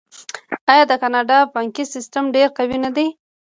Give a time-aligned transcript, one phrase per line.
[0.71, 3.07] آیا د کاناډا بانکي سیستم ډیر قوي نه دی؟